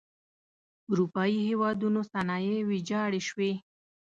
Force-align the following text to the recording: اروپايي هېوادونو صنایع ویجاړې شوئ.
اروپايي 0.91 1.39
هېوادونو 1.49 1.99
صنایع 2.11 2.57
ویجاړې 2.69 3.21
شوئ. 3.29 3.53